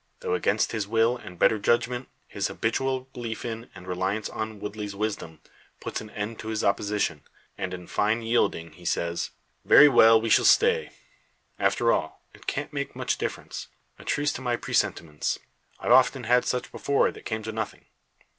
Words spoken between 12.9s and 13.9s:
much difference.